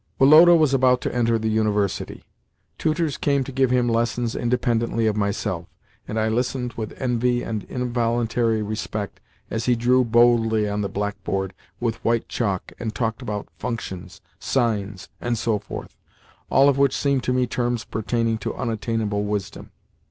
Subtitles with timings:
[0.17, 2.23] Woloda was about to enter the University.
[2.79, 5.67] Tutors came to give him lessons independently of myself,
[6.07, 9.19] and I listened with envy and involuntary respect
[9.51, 15.07] as he drew boldly on the blackboard with white chalk and talked about "functions," "sines,"
[15.21, 19.69] and so forth—all of which seemed to me terms pertaining to unattainable wisdom.